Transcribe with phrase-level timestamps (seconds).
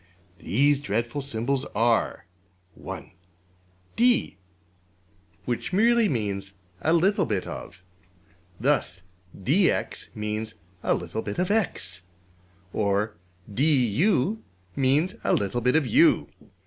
[0.39, 2.25] These dreadful symbols are:
[2.73, 3.11] (1)
[3.95, 4.35] $d$
[5.45, 7.83] which merely means ``a little bit of.''
[8.59, 9.03] Thus
[9.39, 12.01] $dx$ means a little bit of~$x$;
[12.73, 13.15] or
[13.47, 14.39] $du$
[14.75, 16.25] means a little bit of~$u$.